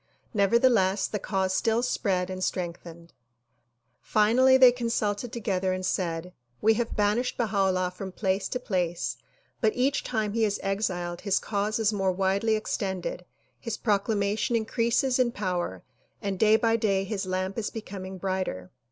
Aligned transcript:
Nevertheless 0.33 1.05
the 1.07 1.19
cause 1.19 1.53
still 1.53 1.83
spread 1.83 2.31
and 2.31 2.43
strengthened. 2.43 3.13
DISCOURSES 4.03 4.13
DELIVERED 4.13 4.29
IN 4.31 4.35
NEW 4.35 4.51
YORK 4.53 4.57
25 4.57 4.57
Filially 4.57 4.57
they 4.57 4.75
consulted 4.75 5.31
together 5.31 5.73
and 5.73 5.85
said 5.85 6.33
"We 6.59 6.73
have 6.73 6.95
banished 6.95 7.37
Baha 7.37 7.57
'Ullah 7.69 7.91
from 7.91 8.11
place 8.11 8.47
to 8.49 8.59
place 8.59 9.17
but 9.61 9.75
each 9.75 10.03
time 10.03 10.33
he 10.33 10.43
is 10.43 10.59
exiled 10.63 11.21
his 11.21 11.37
cause 11.37 11.77
is 11.77 11.93
more 11.93 12.11
widely 12.11 12.55
extended, 12.55 13.25
his 13.59 13.77
proclamation 13.77 14.55
increases 14.55 15.19
in 15.19 15.31
power 15.31 15.83
and 16.19 16.39
day 16.39 16.55
by 16.55 16.77
day 16.77 17.03
his 17.03 17.27
lamp 17.27 17.59
is 17.59 17.69
becoming 17.69 18.17
brighter. 18.17 18.71